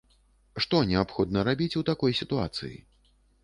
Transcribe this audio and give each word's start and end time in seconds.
Што 0.65 0.79
неабходна 0.93 1.45
рабіць 1.49 1.77
у 1.83 1.87
такой 1.93 2.19
сітуацыі? 2.23 2.77